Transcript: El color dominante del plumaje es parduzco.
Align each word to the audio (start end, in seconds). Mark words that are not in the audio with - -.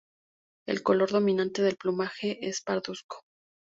El 0.65 0.81
color 0.81 1.11
dominante 1.11 1.61
del 1.61 1.75
plumaje 1.77 2.39
es 2.47 2.61
parduzco. 2.63 3.21